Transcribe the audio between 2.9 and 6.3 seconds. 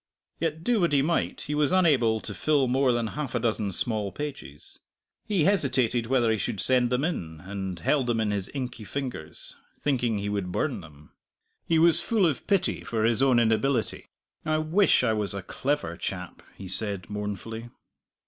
than half a dozen small pages. He hesitated